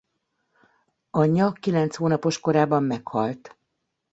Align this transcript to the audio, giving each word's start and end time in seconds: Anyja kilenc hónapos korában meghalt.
Anyja 1.11 1.51
kilenc 1.51 1.95
hónapos 1.95 2.39
korában 2.39 2.83
meghalt. 2.83 3.57